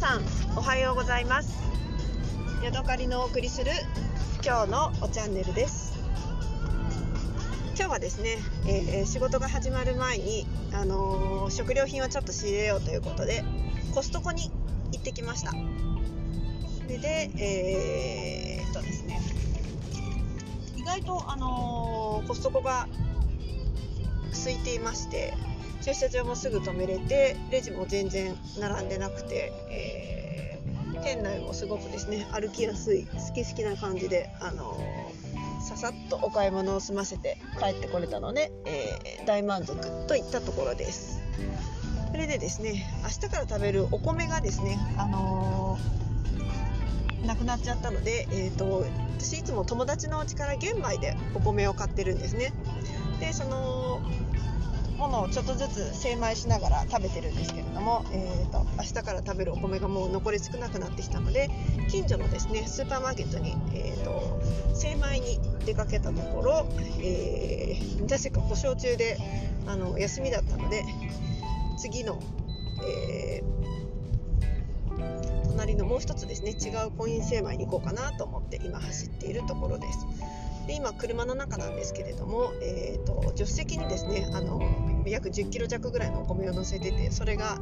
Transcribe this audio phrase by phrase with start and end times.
[0.00, 0.22] さん
[0.56, 1.60] おはようございます。
[2.64, 3.70] ヤドカリのお送りする
[4.42, 5.92] 今日のおチャンネルです。
[7.76, 13.44] 今日はですね、えー、仕事が始まる前に、あのー、食料品をちょっと仕入れようということで
[13.94, 14.50] コストコに
[14.90, 15.52] 行ってきました。
[16.88, 19.20] ででえー、っとですね
[20.78, 22.88] 意外と、あのー、コストコが
[24.32, 25.34] 空いていまして
[25.82, 39.74] 駐車場もすぐ止めれてレジも全然並んでなくて、えー、店内もすごくですね歩きやすい好き好きな感じで、あのー、ささっとお買い物を済ませて帰ってこれたので、えー、大満足
[40.06, 41.20] といったところです。
[42.10, 45.78] それでですね明日から食べるお米がですね、あの
[47.24, 48.84] なくなっちゃったので、えーと、
[49.18, 52.52] 私いつも友達のお家から玄米でお米を買ってるんですね。
[53.20, 54.00] でその
[55.00, 61.48] ものをちょっとずつ精米しながら食べてるんですけれども、えーと、明日から食べるお米がもう残り少なくなってきたので
[61.88, 64.42] 近所のですねスーパーマーケットに、えーと、
[64.74, 66.68] 精米に出かけたところ、
[67.02, 69.16] えー、なぜか故障中で
[69.66, 70.84] あの休みだったので
[71.78, 72.20] 次の、
[72.86, 80.39] えー、隣のもう一つですね違うコイン精米に行こうかなと思って今走っているところです。
[80.70, 84.62] で今車の中なんですけれども、えーと、助手席にですねあの
[85.04, 87.58] 約1 0キロ弱ぐらいのお米を乗せててそれが、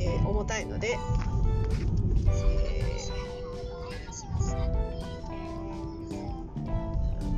[0.00, 0.98] えー、重たいので、
[2.26, 2.96] え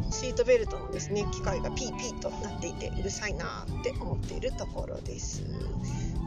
[0.09, 5.45] ー、シートベルトのですね機械がピーピーとなっていてうるさいなって思っているところです。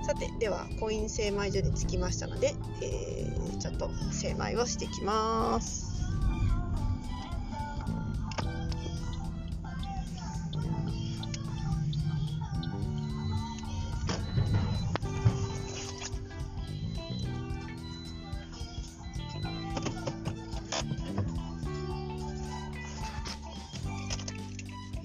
[0.05, 5.92] さてではコイン精米所に着きましたので、えー、ちょっと精米をしていきます。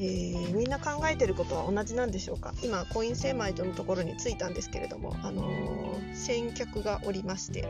[0.01, 2.55] えー、みんな考えてることは同じなんでしょうか？
[2.63, 7.67] 今コイン精米所のところに着いたんですけれども、あのー、先客がおりまして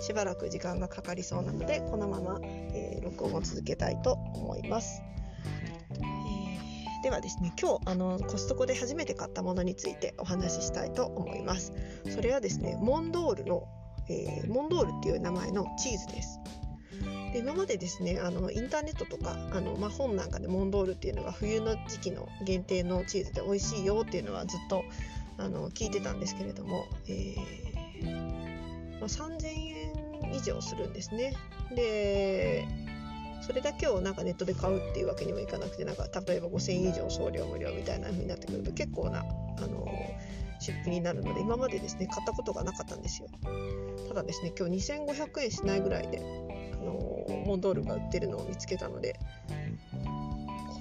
[0.00, 5.02] しばらく時間がかかりそうなのでこのまま、えー、録音を続けたいと思います、
[5.94, 11.72] え、ではですね今日あのコストコで初めて買ったものについてお話ししたいと思います。
[12.10, 13.68] それはですねモンドールの、
[14.08, 16.40] えモンドールっていう名前のチーズです。
[17.32, 24.84] で今までですねあのインターネットとかあの、まあ、本なんかでモンドールっていうのが冬の時期の限定のチーズで美味しいよっていうのはずっと
[25.38, 31.34] あの聞いてたんですけれども、えー、まあ、3000円以上するんですね。
[31.74, 32.66] で
[33.40, 39.22] それだけをなんかネットで買うっていうわけにもいかなくてなんか例えば5000円以上送料無料みたいな風になってくると結構なあ
[39.66, 39.86] の
[40.60, 43.28] 出費になるので今までですね買ったことがなかったんですよ
[44.08, 46.20] ただですね今日2500円しないぐらいで
[46.88, 49.18] のモンドールが売ってるのを見つけたので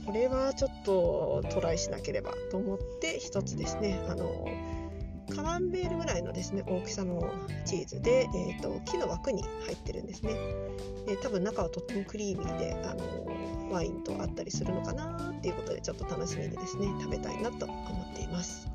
[0.06, 4.48] これはちょっとトライしなければと思って1つですねあの
[5.36, 7.30] カマンベールぐらいのですね大きさの
[7.66, 10.36] チーズで、えーと、木の枠に入ってるんですね。
[11.06, 18.70] で多分中はとってもクリーミーであのワインとあったりするのかなっていうことでちょっと楽しみにですね食べたいなと思っています。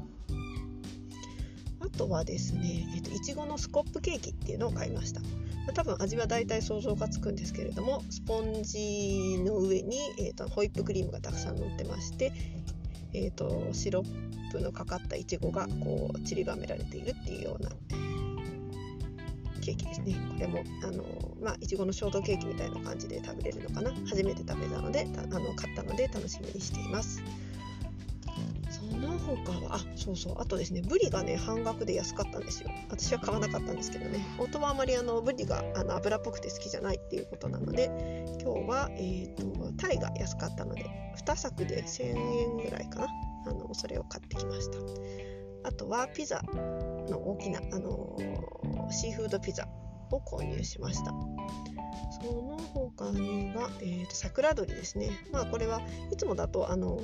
[1.81, 5.21] あとはですね、えーと、いちごのスコップケーキっていうのを買いました。
[5.67, 12.33] ま多分味は大体想像がつくんですけれどもスポンジの上に、えーと、ホイップクリームがたくさん乗ってまして、
[13.13, 17.71] えーと、シロップのかかったいちごがこう散りばめられているっていうような
[19.61, 20.17] ケーキですね。
[20.35, 21.05] これもあの
[21.41, 23.93] まあいちごのショートケーキみたいな感じで食べれるのかな。
[24.09, 27.23] 初めて食べたのであの買ったので楽しみにしています。
[29.23, 30.35] の他はあそうそう。
[30.39, 32.71] あとですねブリがね半額で安かったんですよ。
[32.89, 34.25] 私は買わなかったんですけどね。
[34.39, 37.87] 夫はあまりあのブリがあの油っぽくて好きじゃないっていうことなので
[38.43, 40.85] 今日は、えーと、タイが安かったので
[41.17, 43.09] 2柵で1000円ぐらいかな。
[43.45, 44.79] あのそれを買ってきました。
[45.65, 46.43] あとはピザ
[47.09, 49.67] の大きな、あのー、シーフードピザ
[50.11, 51.13] を購入しました。
[52.21, 55.11] その他には、えーと、桜鶏ですね。
[55.33, 55.81] まあこれは
[56.13, 56.99] いつもだと、あの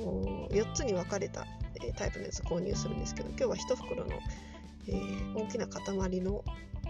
[0.49, 1.45] ー、4つに分かれた、
[1.81, 4.19] えー、タイプのやつ購入するんですけど今日は1袋の、
[4.87, 6.43] えー、大きな塊の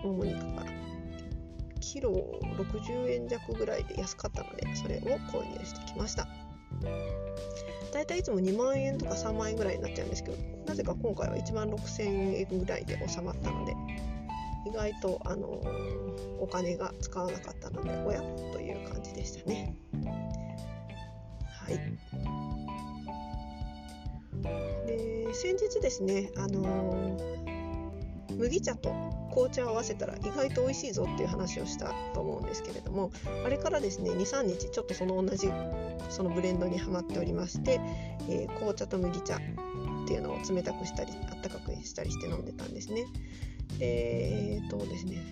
[0.04, 0.64] もも肉が
[1.80, 2.12] キロ
[2.58, 5.00] 60円弱ぐらいで安かったのでそれを
[5.32, 6.28] 購入してきました。
[7.92, 10.38] だいたいいつも2万円とか3万円ぐらいになっちゃうんですけど
[10.68, 13.74] なぜか今回は1万6000円ぐらいで収まったので
[14.68, 15.48] 意外と、あの
[16.40, 18.22] お金が使わなかったのでおや
[18.52, 19.76] という感じでしたね。
[21.48, 21.80] はい、
[25.42, 27.18] 先日ですね、あの
[28.36, 28.94] 麦茶と
[29.32, 33.10] 紅茶を合わせたら意外と美味しいぞっていう話をしたと思うんですけれども
[33.46, 35.50] あれからですね23日ちょっとその同じ
[36.10, 37.80] そのブレンドにはまっておりまして、
[38.28, 39.40] えー、紅茶と麦茶っ
[40.08, 43.06] ていうのを冷たくしたりあったかくしたりして飲んでたんですね。
[43.80, 45.24] えー、とですね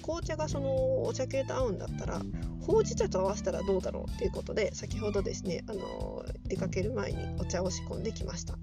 [0.00, 2.22] 紅茶がそのお茶系と合うんだったら
[2.62, 8.56] ほうじ茶と合わせたらどうだろうということで先ほどですねあの出かける前にお茶を仕込んできました。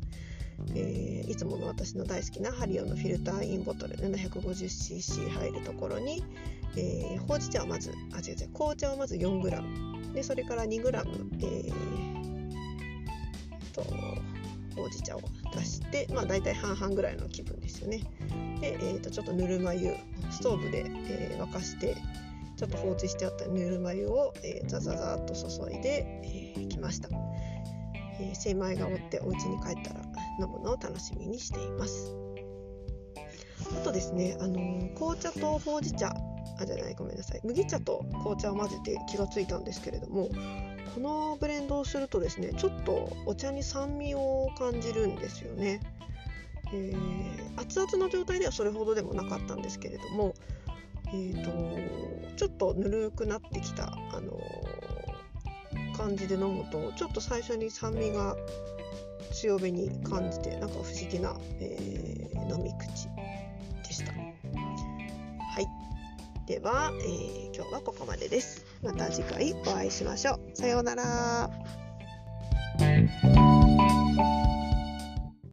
[0.76, 6.24] えー、いつもの私の大好きなハリオのフィルターインボトル 750cc 入るところに、
[6.78, 8.50] えー、ほうじ茶をまずあ違う違う。
[8.54, 10.88] 紅茶をまず 4g でそれから 2g、
[11.42, 12.52] えー、
[13.74, 13.84] と
[14.76, 15.22] ほうじ茶を
[15.54, 18.00] 出して、まあ、大体半々ぐらいの気分ですよね。
[18.60, 19.94] で、えー、とちょっとぬるま湯
[20.30, 21.96] ストーブで、えー、沸かして
[22.58, 27.10] ちょっと放置してあったぬるま湯を、えー、ザザザーっと注いで、えー、きました、
[28.20, 32.16] え、精米が終わってお家に帰ったら飲むのを楽しみにしています。
[33.80, 36.14] あとですね、あのー、紅茶とほうじ茶。
[36.60, 37.42] あじゃないごめんなさい。
[37.44, 40.30] 麦茶と紅茶を混ぜて気がついたんですけれども
[40.94, 45.80] このブレンドをするとですねちょっとお茶に酸味を感じるんですよね、
[46.74, 50.34] えー、熱々の状態ではそれほどでもなかったんですけれども
[51.14, 58.36] えーと、ちょっとぬるくなってきた、あのー、感じで飲むとちょっと最初に酸味が
[59.32, 63.08] 強めに感じてなんか不思議な、えー、飲み口
[63.88, 64.12] でした。
[64.14, 64.20] は
[65.60, 65.68] い
[66.48, 68.66] では、えー、今日はここまでです。
[68.84, 70.40] また次回お会いしましょう。
[70.54, 71.50] さようなら。